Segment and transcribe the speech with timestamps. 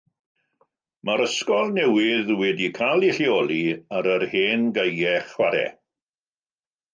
[1.09, 3.59] Mae'r ysgol newydd wedi cael ei lleoli
[3.99, 5.69] ar yr hen gaeau chwarae.